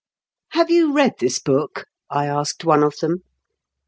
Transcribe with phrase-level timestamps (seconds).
[0.53, 3.19] 253" Have you read this book?" I asked one of them.